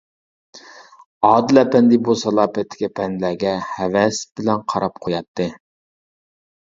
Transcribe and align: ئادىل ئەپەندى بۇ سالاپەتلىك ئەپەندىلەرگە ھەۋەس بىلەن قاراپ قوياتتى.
ئادىل 1.27 1.59
ئەپەندى 1.61 1.99
بۇ 2.07 2.15
سالاپەتلىك 2.21 2.81
ئەپەندىلەرگە 2.87 3.51
ھەۋەس 3.73 4.23
بىلەن 4.39 4.65
قاراپ 4.73 4.97
قوياتتى. 5.05 5.47